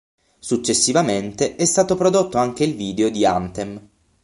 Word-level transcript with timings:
Successivamente 0.39 1.55
è 1.55 1.63
stato 1.65 1.95
prodotto 1.95 2.39
anche 2.39 2.63
il 2.63 2.73
video 2.73 3.09
di 3.11 3.23
"Anthem". 3.23 3.89